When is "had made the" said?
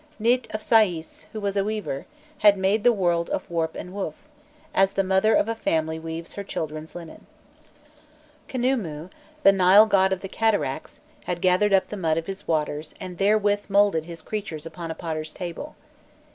2.39-2.91